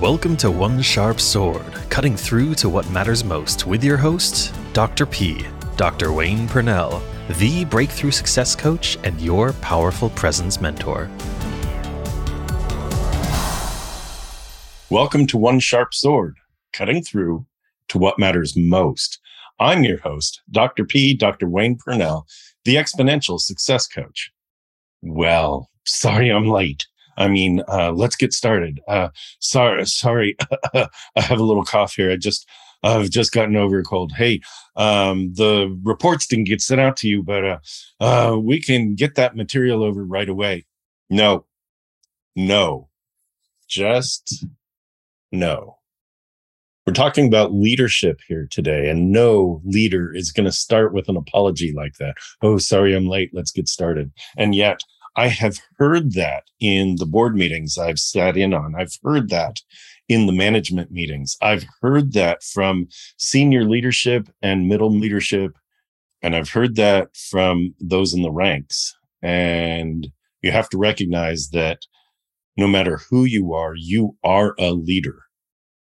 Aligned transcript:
Welcome 0.00 0.36
to 0.36 0.50
One 0.52 0.80
Sharp 0.80 1.18
Sword, 1.18 1.72
cutting 1.90 2.16
through 2.16 2.54
to 2.54 2.68
what 2.68 2.88
matters 2.88 3.24
most 3.24 3.66
with 3.66 3.82
your 3.82 3.96
host, 3.96 4.54
Dr. 4.72 5.04
P, 5.04 5.44
Dr. 5.76 6.12
Wayne 6.12 6.46
Pernell, 6.46 7.02
the 7.38 7.64
breakthrough 7.64 8.12
success 8.12 8.54
coach 8.54 8.96
and 9.02 9.20
your 9.20 9.54
powerful 9.54 10.10
presence 10.10 10.60
mentor. 10.60 11.10
Welcome 14.88 15.26
to 15.26 15.36
One 15.36 15.58
Sharp 15.58 15.92
Sword, 15.92 16.36
cutting 16.72 17.02
through 17.02 17.44
to 17.88 17.98
what 17.98 18.20
matters 18.20 18.56
most. 18.56 19.18
I'm 19.58 19.82
your 19.82 19.98
host, 19.98 20.42
Dr. 20.52 20.84
P, 20.84 21.12
Dr. 21.12 21.48
Wayne 21.48 21.76
Pernell, 21.76 22.22
the 22.64 22.76
exponential 22.76 23.40
success 23.40 23.88
coach. 23.88 24.30
Well, 25.02 25.70
sorry 25.84 26.30
I'm 26.30 26.46
late. 26.46 26.86
I 27.18 27.28
mean, 27.28 27.62
uh, 27.68 27.92
let's 27.92 28.16
get 28.16 28.32
started. 28.32 28.80
Uh, 28.88 29.08
sorry, 29.40 29.84
sorry, 29.86 30.36
I 30.74 30.88
have 31.16 31.40
a 31.40 31.44
little 31.44 31.64
cough 31.64 31.94
here. 31.94 32.12
I 32.12 32.16
just, 32.16 32.48
I've 32.82 33.10
just 33.10 33.32
gotten 33.32 33.56
over 33.56 33.80
a 33.80 33.82
cold. 33.82 34.12
Hey, 34.12 34.40
um, 34.76 35.34
the 35.34 35.76
reports 35.82 36.26
didn't 36.26 36.44
get 36.44 36.62
sent 36.62 36.80
out 36.80 36.96
to 36.98 37.08
you, 37.08 37.22
but 37.22 37.44
uh, 37.44 37.58
uh, 38.00 38.38
we 38.38 38.62
can 38.62 38.94
get 38.94 39.16
that 39.16 39.36
material 39.36 39.82
over 39.82 40.04
right 40.04 40.28
away. 40.28 40.64
No, 41.10 41.44
no, 42.36 42.88
just 43.66 44.46
no. 45.32 45.74
We're 46.86 46.94
talking 46.94 47.26
about 47.26 47.52
leadership 47.52 48.20
here 48.26 48.48
today, 48.50 48.88
and 48.88 49.12
no 49.12 49.60
leader 49.64 50.14
is 50.14 50.32
going 50.32 50.46
to 50.46 50.52
start 50.52 50.94
with 50.94 51.08
an 51.10 51.18
apology 51.18 51.74
like 51.76 51.96
that. 51.98 52.14
Oh, 52.40 52.56
sorry, 52.56 52.94
I'm 52.94 53.08
late. 53.08 53.30
Let's 53.34 53.50
get 53.50 53.68
started. 53.68 54.10
And 54.38 54.54
yet, 54.54 54.80
I 55.16 55.28
have 55.28 55.58
heard 55.78 56.14
that 56.14 56.44
in 56.60 56.96
the 56.96 57.06
board 57.06 57.34
meetings 57.34 57.76
I've 57.76 57.98
sat 57.98 58.36
in 58.36 58.54
on. 58.54 58.74
I've 58.76 58.96
heard 59.02 59.30
that 59.30 59.56
in 60.08 60.26
the 60.26 60.32
management 60.32 60.90
meetings. 60.90 61.36
I've 61.42 61.66
heard 61.80 62.12
that 62.14 62.42
from 62.42 62.88
senior 63.18 63.64
leadership 63.64 64.28
and 64.42 64.68
middle 64.68 64.90
leadership. 64.90 65.56
And 66.22 66.34
I've 66.34 66.50
heard 66.50 66.76
that 66.76 67.16
from 67.16 67.74
those 67.80 68.14
in 68.14 68.22
the 68.22 68.30
ranks. 68.30 68.94
And 69.22 70.08
you 70.42 70.50
have 70.52 70.68
to 70.70 70.78
recognize 70.78 71.50
that 71.50 71.80
no 72.56 72.66
matter 72.66 73.00
who 73.10 73.24
you 73.24 73.52
are, 73.54 73.74
you 73.76 74.16
are 74.24 74.54
a 74.58 74.72
leader. 74.72 75.22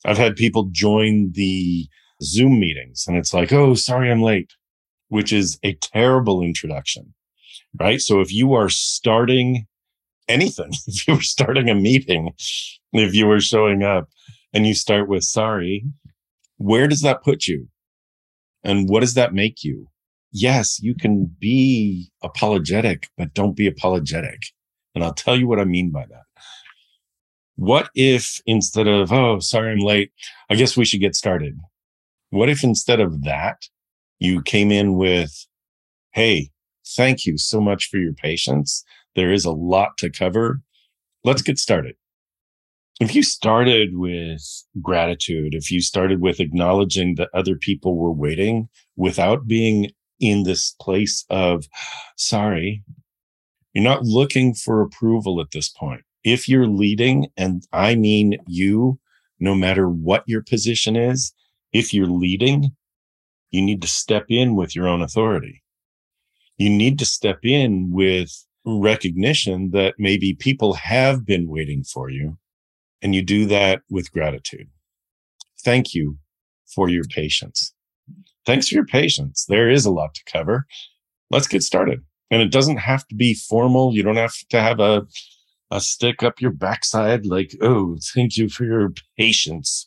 I've 0.06 0.17
had 0.17 0.36
people 0.36 0.69
join 0.72 1.31
the 1.34 1.88
Zoom 2.23 2.59
meetings 2.59 3.06
and 3.08 3.17
it's 3.17 3.34
like, 3.34 3.53
oh, 3.53 3.73
sorry, 3.73 4.09
I'm 4.11 4.22
late, 4.22 4.52
which 5.09 5.31
is 5.31 5.59
a 5.63 5.73
terrible 5.73 6.41
introduction 6.41 7.13
right? 7.80 8.02
So 8.02 8.22
if 8.22 8.33
you 8.33 8.53
are 8.53 8.70
starting 8.70 9.67
anything, 10.28 10.72
if 10.88 11.08
you 11.08 11.16
were 11.16 11.22
starting 11.22 11.70
a 11.70 11.75
meeting, 11.75 12.34
if 12.94 13.14
you 13.14 13.28
were 13.28 13.39
showing 13.39 13.84
up 13.84 14.09
and 14.53 14.66
you 14.66 14.73
start 14.73 15.08
with 15.08 15.23
sorry, 15.23 15.86
where 16.58 16.88
does 16.88 17.02
that 17.02 17.23
put 17.23 17.47
you? 17.47 17.67
And 18.64 18.89
what 18.89 19.02
does 19.02 19.14
that 19.14 19.34
make 19.34 19.64
you? 19.64 19.88
Yes, 20.31 20.80
you 20.81 20.94
can 20.94 21.36
be 21.39 22.11
apologetic, 22.22 23.08
but 23.17 23.34
don't 23.34 23.56
be 23.56 23.67
apologetic. 23.67 24.41
And 24.94 25.03
I'll 25.03 25.14
tell 25.14 25.38
you 25.38 25.47
what 25.47 25.59
I 25.59 25.64
mean 25.64 25.91
by 25.91 26.06
that. 26.08 26.23
What 27.56 27.89
if 27.95 28.41
instead 28.45 28.88
of, 28.88 29.12
oh, 29.12 29.39
sorry, 29.39 29.72
I'm 29.72 29.80
late, 29.80 30.12
I 30.50 30.56
guess 30.56 30.78
we 30.78 30.86
should 30.86 31.00
get 31.00 31.16
started. 31.16 31.58
What 32.30 32.50
if 32.50 32.64
instead 32.64 33.00
of 33.00 33.23
that, 33.23 33.64
you 34.19 34.41
came 34.41 34.72
in 34.72 34.95
with, 34.95 35.47
hey, 36.12 36.50
Thank 36.95 37.25
you 37.25 37.38
so 37.38 37.59
much 37.59 37.89
for 37.89 37.97
your 37.97 38.13
patience. 38.13 38.83
There 39.16 39.31
is 39.31 39.45
a 39.45 39.52
lot 39.52 39.97
to 39.97 40.09
cover. 40.09 40.61
Let's 41.23 41.41
get 41.41 41.59
started. 41.59 41.95
If 42.99 43.13
you 43.13 43.21
started 43.21 43.95
with 43.95 44.41
gratitude, 44.81 45.53
if 45.53 45.72
you 45.72 45.81
started 45.81 46.22
with 46.22 46.39
acknowledging 46.39 47.16
that 47.16 47.29
other 47.34 47.56
people 47.56 47.95
were 47.95 48.12
waiting 48.12 48.69
without 48.95 49.47
being 49.47 49.91
in 50.19 50.44
this 50.44 50.75
place 50.81 51.25
of 51.29 51.66
sorry, 52.16 52.84
you're 53.73 53.83
not 53.83 54.03
looking 54.03 54.56
for 54.56 54.81
approval 54.81 55.39
at 55.41 55.51
this 55.51 55.69
point. 55.69 56.01
If 56.23 56.50
you're 56.50 56.67
leading, 56.67 57.28
and 57.38 57.63
I 57.72 57.94
mean 57.95 58.38
you, 58.47 59.00
no 59.39 59.53
matter 59.53 59.88
what 59.88 60.23
your 60.25 60.41
position 60.41 60.95
is, 60.95 61.33
if 61.72 61.94
you're 61.94 62.07
leading, 62.07 62.72
you 63.51 63.62
need 63.62 63.83
to 63.83 63.88
step 63.88 64.25
in 64.29 64.56
with 64.56 64.75
your 64.75 64.88
own 64.88 65.03
authority 65.03 65.62
you 66.57 66.69
need 66.69 67.00
to 67.00 67.06
step 67.06 67.40
in 67.44 67.91
with 67.91 68.45
recognition 68.66 69.72
that 69.72 69.95
maybe 69.97 70.34
people 70.34 70.73
have 70.73 71.25
been 71.25 71.47
waiting 71.47 71.84
for 71.84 72.09
you. 72.09 72.38
And 73.01 73.13
you 73.13 73.22
do 73.22 73.45
that 73.45 73.81
with 73.90 74.12
gratitude. 74.12 74.68
Thank 75.63 75.94
you 75.94 76.18
for 76.66 76.90
your 76.90 77.03
patience. 77.06 77.73
Thanks 78.45 78.68
for 78.68 78.75
your 78.75 78.85
patience. 78.85 79.45
There 79.47 79.69
is 79.69 79.85
a 79.85 79.91
lot 79.91 80.16
to 80.16 80.22
cover. 80.31 80.66
Let's 81.29 81.47
get 81.47 81.63
started. 81.63 82.03
And 82.31 82.41
it 82.41 82.51
doesn't 82.51 82.78
have 82.78 83.07
to 83.07 83.16
be 83.16 83.34
formal. 83.34 83.94
You 83.94 84.03
don't 84.03 84.16
have 84.16 84.34
to 84.50 84.62
have 84.62 84.79
a, 84.79 85.06
a 85.72 85.79
stick 85.79 86.24
up 86.24 86.41
your 86.41 86.51
backside 86.51 87.25
like, 87.25 87.56
oh, 87.62 87.97
thank 88.13 88.38
you 88.38 88.50
for 88.50 88.66
your 88.66 88.94
patience. 89.18 89.85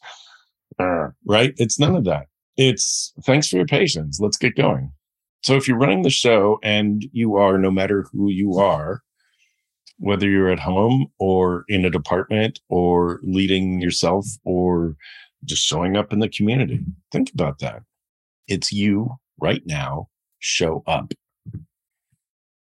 Uh, 0.78 1.08
right? 1.26 1.52
It's 1.56 1.78
none 1.78 1.97
of 1.97 2.04
that. 2.04 2.26
It's 2.56 3.12
thanks 3.25 3.48
for 3.48 3.56
your 3.56 3.66
patience. 3.66 4.20
Let's 4.20 4.37
get 4.37 4.56
going. 4.56 4.92
So 5.42 5.56
if 5.56 5.66
you're 5.66 5.78
running 5.78 6.02
the 6.02 6.10
show 6.10 6.58
and 6.62 7.04
you 7.12 7.36
are, 7.36 7.56
no 7.56 7.70
matter 7.70 8.06
who 8.12 8.28
you 8.30 8.58
are, 8.58 9.02
whether 9.98 10.28
you're 10.28 10.50
at 10.50 10.60
home 10.60 11.06
or 11.18 11.64
in 11.68 11.84
a 11.84 11.90
department 11.90 12.60
or 12.68 13.20
leading 13.22 13.80
yourself 13.80 14.26
or 14.44 14.96
just 15.44 15.62
showing 15.62 15.96
up 15.96 16.12
in 16.12 16.18
the 16.18 16.28
community, 16.28 16.80
think 17.12 17.32
about 17.32 17.58
that. 17.60 17.82
It's 18.48 18.72
you 18.72 19.16
right 19.40 19.62
now. 19.66 20.08
Show 20.38 20.82
up. 20.86 21.12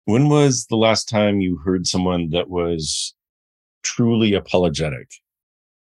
When 0.06 0.28
was 0.28 0.66
the 0.69 0.75
last 0.75 1.07
time 1.07 1.40
you 1.40 1.57
heard 1.57 1.88
someone 1.88 2.29
that 2.31 2.50
was 2.50 3.13
truly 3.84 4.34
apologetic, 4.34 5.09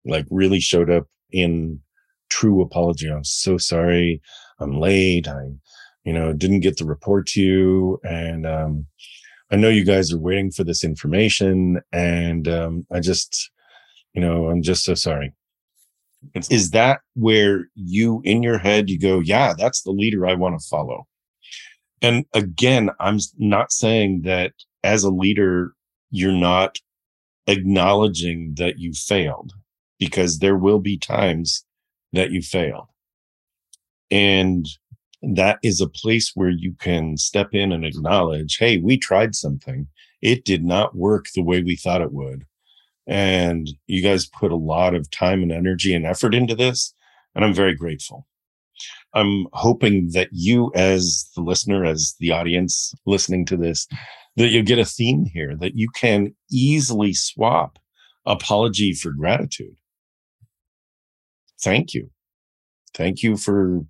like 0.05 0.27
really 0.31 0.61
showed 0.61 0.91
up 0.91 1.07
in 1.31 1.81
true 2.29 2.61
apology? 2.61 3.09
I'm 3.09 3.25
so 3.25 3.57
sorry. 3.57 4.21
I'm 4.59 4.79
late. 4.79 5.29
I 5.29 5.53
you 6.07 6.13
know, 6.13 6.33
didn't 6.33 6.61
get 6.61 6.79
the 6.79 6.87
report 6.87 7.27
to 7.27 7.43
you. 7.43 8.01
And 8.05 8.47
um, 8.47 8.87
I 9.51 9.57
know 9.57 9.69
you 9.69 9.85
guys 9.85 10.13
are 10.13 10.19
waiting 10.19 10.53
for 10.53 10.63
this 10.63 10.85
information. 10.85 11.81
And 11.93 12.47
um, 12.47 12.87
I 12.93 13.01
just, 13.01 13.51
you 14.15 14.21
know, 14.21 14.47
I'm 14.47 14.63
just 14.63 14.85
so 14.85 14.95
sorry. 14.95 15.35
Is 16.49 16.71
that 16.71 17.01
where 17.15 17.69
you 17.75 18.23
in 18.25 18.43
your 18.43 18.59
head, 18.59 18.89
you 18.89 19.01
go, 19.01 19.19
yeah, 19.19 19.53
that's 19.59 19.83
the 19.83 19.91
leader 19.91 20.27
I 20.27 20.35
want 20.35 20.59
to 20.59 20.67
follow? 20.69 21.07
And 22.01 22.25
again, 22.33 22.91
I'm 23.01 23.19
not 23.37 23.73
saying 23.73 24.23
that 24.23 24.53
as 24.85 25.03
a 25.03 25.11
leader, 25.11 25.73
you're 26.11 26.31
not 26.33 26.79
acknowledging 27.49 28.55
that 28.59 28.79
you 28.79 28.93
failed 28.93 29.53
because 29.99 30.39
there 30.39 30.57
will 30.57 30.79
be 30.79 30.99
times 30.99 31.65
that 32.13 32.31
you 32.31 32.43
failed. 32.43 32.87
And 34.11 34.67
that 35.35 35.59
is 35.63 35.81
a 35.81 35.89
place 35.89 36.33
where 36.35 36.51
you 36.51 36.75
can 36.79 37.17
step 37.17 37.49
in 37.53 37.73
and 37.73 37.85
acknowledge, 37.85 38.59
hey, 38.59 38.79
we 38.79 38.97
tried 38.97 39.35
something. 39.35 39.89
It 40.23 40.45
did 40.45 40.65
not 40.65 40.97
work 40.97 41.27
the 41.35 41.43
way 41.43 41.63
we 41.63 41.77
thought 41.77 42.01
it 42.01 42.13
would. 42.13 42.45
And 43.07 43.69
you 43.87 44.03
guys 44.03 44.27
put 44.27 44.53
a 44.53 44.57
lot 44.57 44.95
of 44.95 45.11
time 45.11 45.43
and 45.43 45.53
energy 45.53 45.95
and 45.95 46.07
effort 46.07 46.35
into 46.35 46.55
this. 46.55 46.95
And 47.35 47.45
I'm 47.45 47.55
very 47.55 47.75
grateful. 47.75 48.27
I'm 49.15 49.47
hoping 49.53 50.11
that 50.13 50.29
you, 50.33 50.71
as 50.75 51.31
the 51.35 51.43
listener, 51.43 51.85
as 51.85 52.15
the 52.21 52.33
audience 52.33 52.95
listening 53.07 53.47
to 53.47 53.57
this, 53.57 53.87
that 54.37 54.49
you 54.49 54.63
get 54.63 54.79
a 54.79 54.85
theme 54.85 55.25
here, 55.25 55.57
that 55.57 55.77
you 55.77 55.89
can 55.95 56.35
easily 56.51 57.15
swap 57.15 57.79
apology 58.27 58.93
for 58.93 59.13
gratitude. 59.13 59.77
Thank 61.61 61.95
you. 61.95 62.11
Thank 62.93 63.23
you 63.23 63.37
for 63.37 63.87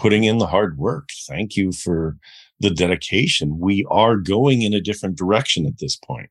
putting 0.00 0.24
in 0.24 0.38
the 0.38 0.46
hard 0.46 0.78
work. 0.78 1.10
Thank 1.28 1.56
you 1.56 1.72
for 1.72 2.16
the 2.58 2.70
dedication. 2.70 3.58
We 3.58 3.84
are 3.90 4.16
going 4.16 4.62
in 4.62 4.72
a 4.72 4.80
different 4.80 5.16
direction 5.16 5.66
at 5.66 5.78
this 5.78 5.94
point. 5.94 6.30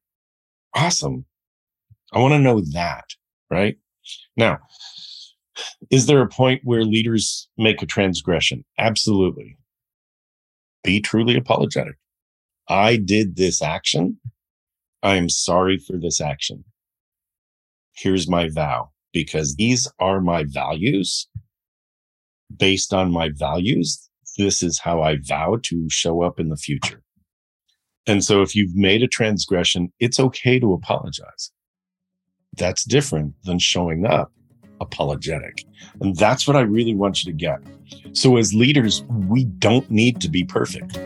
Awesome. 0.76 1.26
I 2.12 2.20
want 2.20 2.34
to 2.34 2.40
know 2.40 2.62
that, 2.74 3.06
right? 3.52 3.78
Now, 4.36 4.58
is 5.92 6.08
there 6.08 6.22
a 6.22 6.28
point 6.28 6.62
where 6.64 6.84
leaders 6.84 7.48
make 7.60 7.84
a 7.84 7.86
transgression? 7.86 8.66
Absolutely. 8.80 9.56
Be 10.84 11.00
truly 11.00 11.38
apologetic. 11.38 11.96
I 12.68 12.96
did 12.96 13.36
this 13.36 13.62
action. 13.62 14.20
I 15.04 15.16
am 15.16 15.30
sorry 15.30 15.78
for 15.78 15.98
this 15.98 16.20
action. 16.20 16.64
Here's 17.96 18.28
my 18.28 18.50
vow 18.50 18.90
because 19.14 19.56
these 19.56 19.88
are 20.00 20.22
my 20.22 20.46
values 20.48 21.28
based 22.56 22.94
on 22.94 23.12
my 23.12 23.30
values, 23.30 24.10
this 24.38 24.64
is 24.64 24.80
how 24.80 25.02
I 25.02 25.18
vow 25.22 25.60
to 25.64 25.90
show 25.90 26.22
up 26.22 26.40
in 26.40 26.50
the 26.50 26.58
future. 26.58 27.02
And 28.08 28.24
so 28.24 28.42
if 28.42 28.56
you've 28.56 28.76
made 28.76 29.04
a 29.04 29.08
transgression, 29.08 29.92
it's 30.00 30.20
okay 30.20 30.60
to 30.60 30.74
apologize. 30.74 31.52
That's 32.58 32.84
different 32.84 33.36
than 33.44 33.60
showing 33.60 34.06
up 34.06 34.32
apologetic. 34.82 35.64
And 36.02 36.16
that's 36.16 36.48
what 36.48 36.56
I 36.56 36.62
really 36.62 36.96
want 36.96 37.24
you 37.24 37.32
to 37.32 37.38
get. 37.38 37.60
So, 38.14 38.38
as 38.38 38.54
leaders, 38.54 39.04
we 39.04 39.44
don't 39.44 39.90
need 39.90 40.22
to 40.22 40.30
be 40.30 40.44
perfect. 40.44 40.98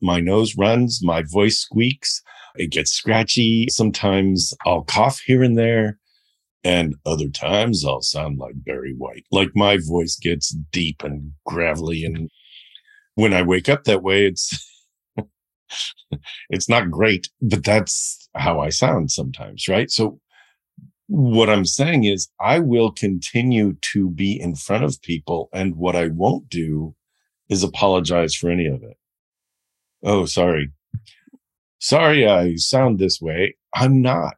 My 0.00 0.20
nose 0.20 0.56
runs, 0.56 1.00
my 1.02 1.22
voice 1.22 1.58
squeaks, 1.58 2.22
it 2.56 2.70
gets 2.70 2.92
scratchy. 2.92 3.68
Sometimes 3.70 4.54
I'll 4.64 4.84
cough 4.84 5.20
here 5.20 5.42
and 5.42 5.58
there. 5.58 5.98
And 6.64 6.96
other 7.04 7.28
times 7.28 7.84
I'll 7.84 8.02
sound 8.02 8.38
like 8.38 8.64
Barry 8.64 8.94
White. 8.96 9.24
Like 9.30 9.50
my 9.54 9.78
voice 9.86 10.16
gets 10.16 10.50
deep 10.72 11.04
and 11.04 11.32
gravelly. 11.44 12.04
And 12.04 12.30
when 13.14 13.32
I 13.32 13.42
wake 13.42 13.68
up 13.68 13.84
that 13.84 14.02
way, 14.02 14.26
it's 14.26 14.58
it's 16.50 16.68
not 16.68 16.90
great, 16.90 17.28
but 17.40 17.64
that's 17.64 18.28
how 18.34 18.60
I 18.60 18.68
sound 18.70 19.10
sometimes, 19.10 19.68
right? 19.68 19.90
So 19.90 20.20
what 21.08 21.48
I'm 21.48 21.64
saying 21.64 22.04
is 22.04 22.28
I 22.40 22.58
will 22.58 22.90
continue 22.90 23.76
to 23.92 24.10
be 24.10 24.38
in 24.40 24.56
front 24.56 24.84
of 24.84 25.00
people 25.02 25.48
and 25.52 25.76
what 25.76 25.96
I 25.96 26.08
won't 26.08 26.48
do 26.48 26.94
is 27.48 27.62
apologize 27.62 28.34
for 28.34 28.50
any 28.50 28.66
of 28.66 28.82
it. 28.82 28.96
Oh, 30.02 30.26
sorry. 30.26 30.72
Sorry, 31.78 32.26
I 32.26 32.56
sound 32.56 32.98
this 32.98 33.20
way. 33.20 33.56
I'm 33.74 34.02
not. 34.02 34.36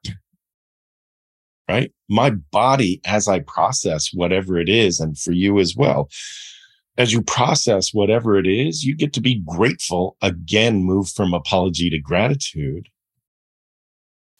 Right. 1.69 1.93
My 2.09 2.31
body, 2.31 3.01
as 3.05 3.29
I 3.29 3.41
process 3.41 4.11
whatever 4.13 4.59
it 4.59 4.71
is, 4.71 5.01
and 5.01 5.19
for 5.19 5.33
you 5.33 5.59
as 5.59 5.77
well, 5.77 6.09
as 6.99 7.13
you 7.13 7.23
process 7.23 7.95
whatever 7.95 8.37
it 8.37 8.47
is, 8.47 8.85
you 8.85 8.95
get 8.95 9.13
to 9.13 9.21
be 9.21 9.41
grateful. 9.47 10.17
Again, 10.21 10.83
move 10.83 11.09
from 11.09 11.33
apology 11.33 11.89
to 11.91 11.99
gratitude. 11.99 12.89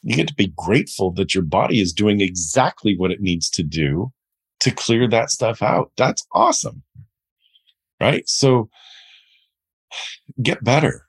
You 0.01 0.17
get 0.17 0.27
to 0.27 0.35
be 0.35 0.53
grateful 0.57 1.11
that 1.11 1.33
your 1.33 1.43
body 1.43 1.79
is 1.79 1.93
doing 1.93 2.19
exactly 2.19 2.97
what 2.97 3.11
it 3.11 3.21
needs 3.21 3.49
to 3.51 3.63
do 3.63 4.11
to 4.59 4.71
clear 4.71 5.07
that 5.07 5.31
stuff 5.31 5.63
out. 5.63 5.91
That's 5.95 6.27
awesome. 6.33 6.83
Right. 7.99 8.27
So 8.27 8.69
get 10.41 10.61
better. 10.61 11.07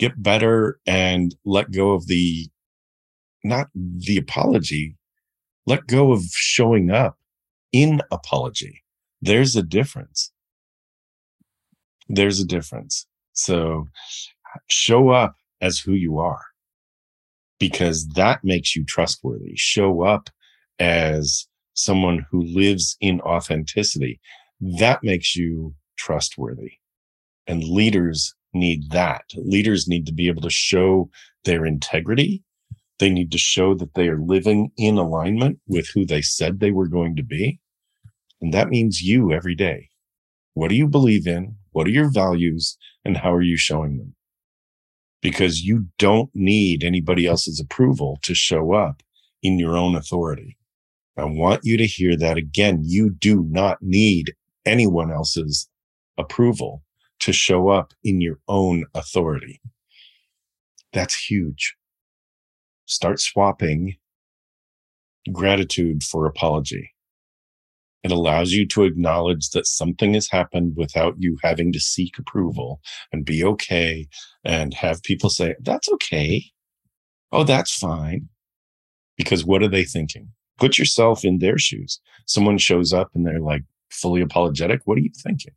Get 0.00 0.20
better 0.20 0.80
and 0.84 1.34
let 1.44 1.70
go 1.70 1.92
of 1.92 2.08
the, 2.08 2.48
not 3.44 3.68
the 3.74 4.16
apology, 4.16 4.96
let 5.64 5.86
go 5.86 6.10
of 6.10 6.24
showing 6.32 6.90
up 6.90 7.18
in 7.72 8.02
apology 8.10 8.81
there's 9.22 9.56
a 9.56 9.62
difference. 9.62 10.32
There's 12.08 12.40
a 12.40 12.44
difference. 12.44 13.06
So 13.32 13.88
show 14.68 15.10
up 15.10 15.36
as 15.60 15.78
who 15.78 15.92
you 15.92 16.18
are 16.18 16.42
because 17.58 18.08
that 18.08 18.40
makes 18.42 18.74
you 18.74 18.84
trustworthy. 18.84 19.54
Show 19.54 20.02
up 20.02 20.28
as 20.78 21.46
someone 21.74 22.26
who 22.30 22.42
lives 22.42 22.96
in 23.00 23.20
authenticity. 23.20 24.20
That 24.60 24.98
makes 25.02 25.36
you 25.36 25.74
trustworthy. 25.96 26.72
And 27.46 27.62
leaders 27.62 28.34
need 28.52 28.90
that. 28.90 29.22
Leaders 29.36 29.88
need 29.88 30.06
to 30.06 30.12
be 30.12 30.28
able 30.28 30.42
to 30.42 30.50
show 30.50 31.08
their 31.44 31.64
integrity. 31.64 32.42
They 32.98 33.10
need 33.10 33.32
to 33.32 33.38
show 33.38 33.74
that 33.74 33.94
they 33.94 34.08
are 34.08 34.20
living 34.20 34.72
in 34.76 34.98
alignment 34.98 35.60
with 35.66 35.88
who 35.94 36.04
they 36.04 36.22
said 36.22 36.58
they 36.58 36.72
were 36.72 36.88
going 36.88 37.16
to 37.16 37.22
be. 37.22 37.60
And 38.42 38.52
that 38.52 38.68
means 38.68 39.00
you 39.00 39.32
every 39.32 39.54
day. 39.54 39.88
What 40.54 40.68
do 40.68 40.74
you 40.74 40.88
believe 40.88 41.26
in? 41.26 41.56
What 41.70 41.86
are 41.86 41.90
your 41.90 42.10
values? 42.10 42.76
And 43.04 43.16
how 43.16 43.32
are 43.32 43.42
you 43.42 43.56
showing 43.56 43.96
them? 43.96 44.14
Because 45.22 45.62
you 45.62 45.86
don't 45.98 46.30
need 46.34 46.82
anybody 46.82 47.26
else's 47.26 47.60
approval 47.60 48.18
to 48.22 48.34
show 48.34 48.72
up 48.72 49.02
in 49.42 49.58
your 49.58 49.76
own 49.76 49.94
authority. 49.94 50.58
I 51.16 51.24
want 51.24 51.64
you 51.64 51.76
to 51.76 51.86
hear 51.86 52.16
that 52.16 52.36
again. 52.36 52.80
You 52.84 53.10
do 53.10 53.46
not 53.48 53.78
need 53.80 54.34
anyone 54.66 55.12
else's 55.12 55.68
approval 56.18 56.82
to 57.20 57.32
show 57.32 57.68
up 57.68 57.92
in 58.02 58.20
your 58.20 58.40
own 58.48 58.84
authority. 58.94 59.60
That's 60.92 61.14
huge. 61.14 61.76
Start 62.86 63.20
swapping 63.20 63.96
gratitude 65.32 66.02
for 66.02 66.26
apology. 66.26 66.92
It 68.02 68.10
allows 68.10 68.52
you 68.52 68.66
to 68.68 68.84
acknowledge 68.84 69.50
that 69.50 69.66
something 69.66 70.14
has 70.14 70.28
happened 70.28 70.74
without 70.76 71.14
you 71.18 71.38
having 71.42 71.72
to 71.72 71.80
seek 71.80 72.18
approval 72.18 72.80
and 73.12 73.24
be 73.24 73.44
okay 73.44 74.08
and 74.44 74.74
have 74.74 75.02
people 75.02 75.30
say, 75.30 75.54
that's 75.60 75.88
okay. 75.92 76.44
Oh, 77.30 77.44
that's 77.44 77.74
fine. 77.74 78.28
Because 79.16 79.44
what 79.44 79.62
are 79.62 79.68
they 79.68 79.84
thinking? 79.84 80.28
Put 80.58 80.78
yourself 80.78 81.24
in 81.24 81.38
their 81.38 81.58
shoes. 81.58 82.00
Someone 82.26 82.58
shows 82.58 82.92
up 82.92 83.10
and 83.14 83.26
they're 83.26 83.40
like 83.40 83.62
fully 83.90 84.20
apologetic. 84.20 84.80
What 84.84 84.98
are 84.98 85.02
you 85.02 85.12
thinking? 85.16 85.54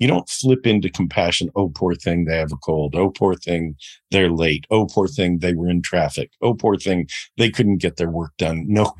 You 0.00 0.08
don't 0.08 0.28
flip 0.30 0.66
into 0.66 0.88
compassion. 0.88 1.50
Oh, 1.54 1.68
poor 1.68 1.94
thing, 1.94 2.24
they 2.24 2.38
have 2.38 2.52
a 2.52 2.56
cold. 2.56 2.96
Oh, 2.96 3.10
poor 3.10 3.34
thing, 3.34 3.76
they're 4.10 4.30
late. 4.30 4.66
Oh, 4.70 4.86
poor 4.86 5.06
thing, 5.06 5.38
they 5.38 5.52
were 5.54 5.68
in 5.68 5.82
traffic. 5.82 6.32
Oh, 6.40 6.54
poor 6.54 6.76
thing, 6.78 7.06
they 7.36 7.50
couldn't 7.50 7.78
get 7.78 7.96
their 7.96 8.10
work 8.10 8.32
done. 8.38 8.66
No, 8.80 8.94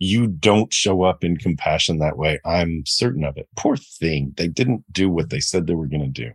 you 0.00 0.26
don't 0.26 0.72
show 0.72 1.02
up 1.02 1.22
in 1.22 1.36
compassion 1.36 1.98
that 1.98 2.18
way. 2.18 2.40
I'm 2.44 2.82
certain 2.84 3.22
of 3.22 3.36
it. 3.36 3.48
Poor 3.56 3.76
thing, 3.76 4.34
they 4.36 4.48
didn't 4.48 4.84
do 4.92 5.08
what 5.08 5.30
they 5.30 5.38
said 5.38 5.66
they 5.66 5.74
were 5.74 5.86
going 5.86 6.02
to 6.02 6.22
do. 6.24 6.32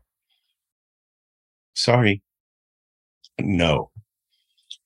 Sorry. 1.73 2.21
No. 3.39 3.91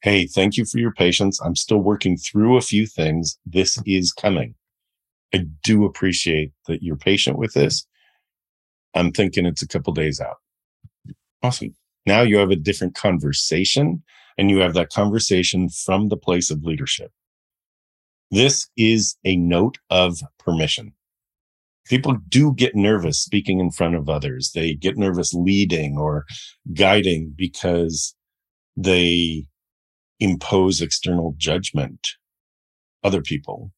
Hey, 0.01 0.25
thank 0.25 0.58
you 0.58 0.65
for 0.65 0.79
your 0.79 0.91
patience. 0.91 1.39
I'm 1.39 1.55
still 1.55 1.77
working 1.79 2.17
through 2.17 2.58
a 2.58 2.62
few 2.62 2.88
things. 2.88 3.38
This 3.46 3.79
is 3.86 4.12
coming. 4.12 4.55
I 5.34 5.46
do 5.63 5.86
appreciate 5.86 6.51
that 6.67 6.82
you're 6.82 6.98
patient 6.98 7.38
with 7.38 7.53
this 7.53 7.86
I'm 8.94 9.12
thinking 9.12 9.46
it's 9.46 9.62
a 9.62 9.68
couple 9.68 9.94
days 9.94 10.20
out. 10.20 10.38
Awesome. 11.42 11.76
Now 12.06 12.22
you 12.22 12.38
have 12.38 12.52
a 12.52 12.56
different 12.56 12.96
conversation 12.96 14.04
and 14.38 14.50
you 14.50 14.60
have 14.60 14.74
that 14.74 14.90
conversation 14.90 15.70
from 15.70 16.10
the 16.10 16.18
place 16.18 16.50
of 16.50 16.64
leadership. 16.64 17.12
This 18.32 18.68
is 18.76 19.16
a 19.24 19.36
note 19.36 19.78
of 19.90 20.20
permission. 20.40 20.94
People 21.86 22.18
do 22.30 22.54
get 22.54 22.76
nervous 22.76 23.20
speaking 23.20 23.60
in 23.60 23.72
front 23.72 23.96
of 23.96 24.10
others. 24.10 24.52
They 24.56 24.74
get 24.74 24.98
nervous 24.98 25.34
leading 25.34 25.98
or 25.98 26.26
guiding 26.74 27.34
because 27.36 28.16
they 28.76 29.46
impose 30.20 30.82
external 30.82 31.36
judgment. 31.38 32.08
Other 33.04 33.22
people 33.22 33.72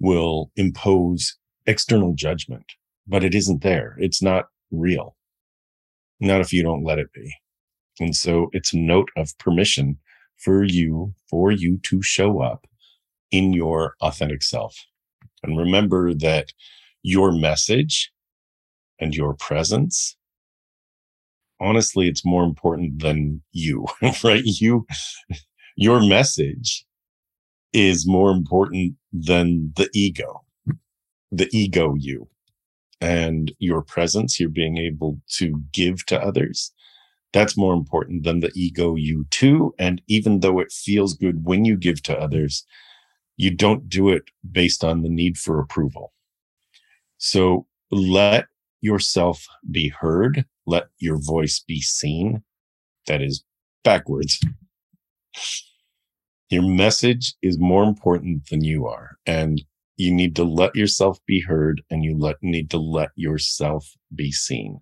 will 0.00 0.52
impose 0.56 1.36
external 1.66 2.14
judgment, 2.14 2.64
but 3.06 3.24
it 3.24 3.34
isn't 3.34 3.62
there. 3.62 3.96
It's 3.98 4.22
not 4.22 4.46
real. 4.70 5.16
Not 6.20 6.40
if 6.40 6.52
you 6.52 6.62
don't 6.62 6.84
let 6.84 6.98
it 6.98 7.12
be. 7.12 7.32
And 8.00 8.14
so 8.14 8.48
it's 8.52 8.72
a 8.72 8.78
note 8.78 9.10
of 9.16 9.36
permission 9.38 9.98
for 10.36 10.64
you, 10.64 11.14
for 11.28 11.50
you 11.50 11.78
to 11.84 12.02
show 12.02 12.40
up 12.40 12.66
in 13.30 13.52
your 13.52 13.94
authentic 14.00 14.42
self. 14.42 14.76
And 15.42 15.58
remember 15.58 16.14
that 16.14 16.52
your 17.02 17.32
message 17.32 18.12
and 19.00 19.14
your 19.14 19.34
presence, 19.34 20.16
honestly, 21.60 22.08
it's 22.08 22.24
more 22.24 22.44
important 22.44 23.02
than 23.02 23.42
you, 23.52 23.86
right? 24.24 24.42
You, 24.44 24.86
your 25.76 26.00
message 26.00 26.84
is 27.72 28.06
more 28.06 28.30
important 28.30 28.94
than 29.12 29.72
the 29.76 29.88
ego, 29.92 30.44
the 31.30 31.48
ego 31.52 31.94
you 31.96 32.28
and 33.00 33.52
your 33.58 33.82
presence, 33.82 34.38
you're 34.38 34.48
being 34.48 34.76
able 34.76 35.20
to 35.36 35.62
give 35.72 36.04
to 36.06 36.20
others. 36.20 36.72
That's 37.32 37.56
more 37.56 37.74
important 37.74 38.24
than 38.24 38.40
the 38.40 38.50
ego 38.54 38.96
you 38.96 39.26
too. 39.30 39.74
And 39.78 40.00
even 40.08 40.40
though 40.40 40.58
it 40.60 40.72
feels 40.72 41.14
good 41.14 41.44
when 41.44 41.64
you 41.64 41.76
give 41.76 42.02
to 42.04 42.18
others, 42.18 42.64
you 43.36 43.50
don't 43.50 43.88
do 43.88 44.08
it 44.08 44.24
based 44.50 44.82
on 44.82 45.02
the 45.02 45.08
need 45.08 45.36
for 45.36 45.60
approval. 45.60 46.12
So 47.18 47.66
let 47.90 48.46
yourself 48.80 49.46
be 49.70 49.88
heard. 49.88 50.44
Let 50.66 50.88
your 50.98 51.18
voice 51.18 51.62
be 51.66 51.80
seen. 51.80 52.42
That 53.06 53.22
is 53.22 53.44
backwards. 53.84 54.40
Your 56.50 56.62
message 56.62 57.34
is 57.42 57.58
more 57.58 57.84
important 57.84 58.48
than 58.48 58.64
you 58.64 58.86
are. 58.86 59.18
And 59.26 59.62
you 59.98 60.14
need 60.14 60.36
to 60.36 60.44
let 60.44 60.74
yourself 60.76 61.18
be 61.26 61.40
heard 61.40 61.82
and 61.90 62.04
you 62.04 62.16
let, 62.16 62.36
need 62.40 62.70
to 62.70 62.78
let 62.78 63.10
yourself 63.16 63.96
be 64.14 64.30
seen. 64.30 64.80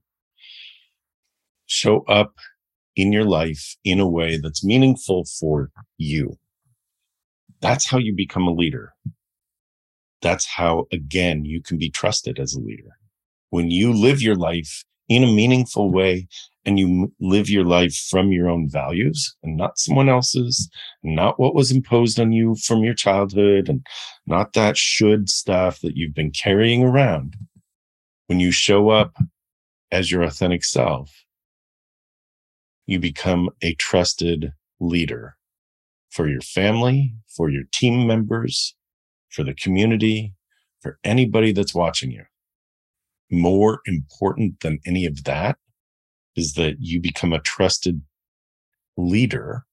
Show 1.64 2.02
up 2.02 2.34
in 2.94 3.12
your 3.12 3.24
life 3.24 3.76
in 3.82 3.98
a 3.98 4.06
way 4.06 4.36
that's 4.36 4.62
meaningful 4.62 5.24
for 5.24 5.70
you. 5.96 6.38
That's 7.62 7.86
how 7.86 7.96
you 7.96 8.14
become 8.14 8.46
a 8.46 8.52
leader. 8.52 8.92
That's 10.20 10.44
how, 10.46 10.86
again, 10.92 11.46
you 11.46 11.62
can 11.62 11.78
be 11.78 11.90
trusted 11.90 12.38
as 12.38 12.54
a 12.54 12.60
leader. 12.60 12.98
When 13.48 13.70
you 13.70 13.92
live 13.92 14.20
your 14.20 14.36
life 14.36 14.84
in 15.08 15.24
a 15.24 15.32
meaningful 15.32 15.90
way 15.90 16.26
and 16.64 16.80
you 16.80 17.12
live 17.20 17.48
your 17.48 17.64
life 17.64 17.94
from 17.94 18.32
your 18.32 18.50
own 18.50 18.68
values 18.68 19.36
and 19.42 19.56
not 19.56 19.78
someone 19.78 20.08
else's, 20.08 20.68
not 21.02 21.38
what 21.38 21.54
was 21.54 21.70
imposed 21.70 22.18
on 22.18 22.32
you 22.32 22.56
from 22.56 22.82
your 22.82 22.94
childhood 22.94 23.68
and 23.68 23.86
not 24.26 24.52
that 24.54 24.76
should 24.76 25.28
stuff 25.28 25.80
that 25.80 25.96
you've 25.96 26.14
been 26.14 26.32
carrying 26.32 26.82
around. 26.82 27.36
When 28.26 28.40
you 28.40 28.50
show 28.50 28.90
up 28.90 29.16
as 29.92 30.10
your 30.10 30.22
authentic 30.22 30.64
self, 30.64 31.24
you 32.86 32.98
become 32.98 33.50
a 33.62 33.74
trusted 33.74 34.52
leader 34.80 35.36
for 36.10 36.28
your 36.28 36.40
family, 36.40 37.14
for 37.28 37.48
your 37.48 37.64
team 37.72 38.06
members, 38.06 38.74
for 39.28 39.44
the 39.44 39.54
community, 39.54 40.34
for 40.80 40.98
anybody 41.04 41.52
that's 41.52 41.74
watching 41.74 42.10
you. 42.10 42.24
More 43.30 43.80
important 43.86 44.60
than 44.60 44.78
any 44.86 45.04
of 45.04 45.24
that 45.24 45.56
is 46.36 46.54
that 46.54 46.76
you 46.78 47.00
become 47.00 47.32
a 47.32 47.40
trusted 47.40 48.02
leader 48.96 49.64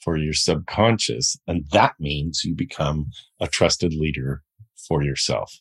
for 0.00 0.16
your 0.16 0.34
subconscious. 0.34 1.36
And 1.46 1.64
that 1.72 1.94
means 1.98 2.44
you 2.44 2.54
become 2.54 3.10
a 3.40 3.46
trusted 3.48 3.94
leader 3.94 4.42
for 4.76 5.02
yourself. 5.02 5.58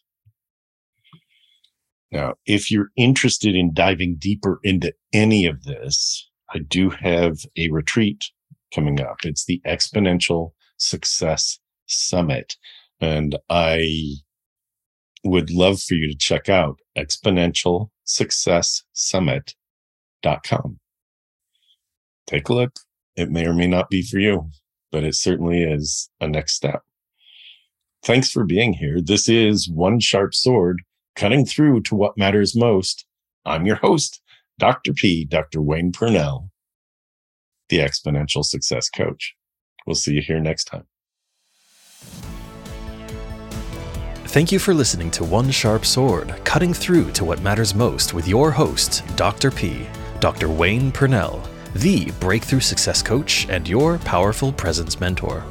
Now, 2.11 2.35
if 2.45 2.69
you're 2.69 2.91
interested 2.95 3.55
in 3.55 3.73
diving 3.73 4.15
deeper 4.17 4.59
into 4.63 4.93
any 5.13 5.45
of 5.45 5.63
this, 5.63 6.29
I 6.53 6.59
do 6.59 6.89
have 6.89 7.39
a 7.57 7.69
retreat 7.69 8.25
coming 8.73 9.01
up. 9.01 9.17
It's 9.23 9.45
the 9.45 9.61
Exponential 9.65 10.51
Success 10.77 11.59
Summit. 11.87 12.55
And 13.01 13.37
I 13.49 14.17
would 15.25 15.49
love 15.49 15.81
for 15.81 15.95
you 15.95 16.07
to 16.07 16.17
check 16.17 16.49
out 16.49 16.79
Exponential 16.97 17.89
Success 18.03 18.83
Summit 18.93 19.55
com. 20.43 20.79
Take 22.27 22.49
a 22.49 22.53
look. 22.53 22.79
It 23.15 23.29
may 23.29 23.45
or 23.45 23.53
may 23.53 23.67
not 23.67 23.89
be 23.89 24.01
for 24.01 24.19
you, 24.19 24.49
but 24.91 25.03
it 25.03 25.15
certainly 25.15 25.61
is 25.61 26.09
a 26.19 26.27
next 26.27 26.55
step. 26.55 26.81
Thanks 28.03 28.29
for 28.29 28.43
being 28.43 28.73
here. 28.73 29.01
This 29.01 29.29
is 29.29 29.69
One 29.69 29.99
Sharp 29.99 30.33
Sword, 30.33 30.81
cutting 31.15 31.45
through 31.45 31.81
to 31.83 31.95
what 31.95 32.17
matters 32.17 32.55
most. 32.55 33.05
I'm 33.45 33.65
your 33.65 33.77
host, 33.77 34.21
Dr. 34.57 34.93
P, 34.93 35.25
Dr. 35.25 35.61
Wayne 35.61 35.91
Pernell, 35.91 36.49
the 37.69 37.79
Exponential 37.79 38.43
Success 38.43 38.89
Coach. 38.89 39.35
We'll 39.85 39.95
see 39.95 40.13
you 40.13 40.21
here 40.21 40.39
next 40.39 40.65
time. 40.65 40.85
Thank 44.35 44.51
you 44.51 44.59
for 44.59 44.73
listening 44.73 45.09
to 45.11 45.23
One 45.23 45.49
Sharp 45.49 45.85
Sword, 45.85 46.35
cutting 46.43 46.73
through 46.73 47.09
to 47.11 47.23
what 47.23 47.39
matters 47.39 47.73
most 47.73 48.13
with 48.13 48.27
your 48.27 48.51
host, 48.51 49.01
Dr. 49.15 49.49
P. 49.49 49.87
Dr. 50.19 50.49
Wayne 50.49 50.91
Pernell, 50.91 51.47
the 51.75 52.11
breakthrough 52.19 52.59
success 52.59 53.01
coach 53.01 53.47
and 53.47 53.65
your 53.65 53.97
powerful 53.99 54.51
presence 54.51 54.99
mentor. 54.99 55.45